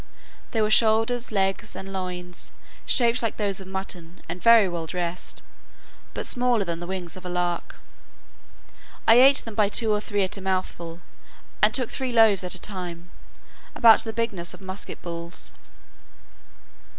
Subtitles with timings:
[0.49, 2.53] There were shoulders, legs, and loins,
[2.87, 5.43] shaped like those of mutton, and very well dressed,
[6.15, 7.75] but smaller than the wings of a lark.
[9.07, 11.01] I ate them by two or three at a mouthful,
[11.61, 13.11] and took three loaves at a time,
[13.75, 15.53] about the bigness of musket bullets.